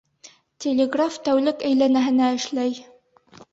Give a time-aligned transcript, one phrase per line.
[0.65, 2.77] Телеграф тәүлек әйләнәһенә эшләй.